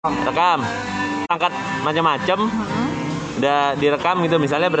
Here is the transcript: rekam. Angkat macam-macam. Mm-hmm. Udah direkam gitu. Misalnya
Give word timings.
rekam. 0.00 0.64
Angkat 1.28 1.52
macam-macam. 1.84 2.38
Mm-hmm. 2.48 3.36
Udah 3.36 3.76
direkam 3.76 4.16
gitu. 4.24 4.40
Misalnya 4.40 4.72